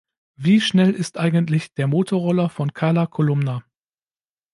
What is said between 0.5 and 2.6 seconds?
schnell ist eigentlich der Motorroller